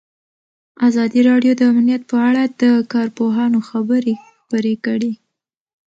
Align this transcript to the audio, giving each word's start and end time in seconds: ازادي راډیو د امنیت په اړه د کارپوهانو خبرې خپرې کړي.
ازادي 0.87 1.21
راډیو 1.29 1.53
د 1.57 1.61
امنیت 1.71 2.01
په 2.11 2.17
اړه 2.27 2.43
د 2.61 2.63
کارپوهانو 2.93 3.59
خبرې 3.69 4.13
خپرې 4.35 4.75
کړي. 4.85 5.11